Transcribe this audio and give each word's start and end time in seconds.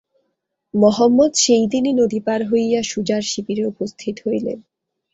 মহম্মদ 0.73 1.31
সেইদিনই 1.35 1.93
নদী 1.93 2.19
পার 2.19 2.41
হইয়া 2.45 2.79
সুজার 2.83 3.23
শিবিরে 3.23 3.63
উপস্থিত 3.65 4.15
হইলেন। 4.25 4.59